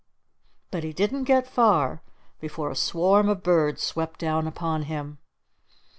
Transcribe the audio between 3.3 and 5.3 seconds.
birds swept down upon him.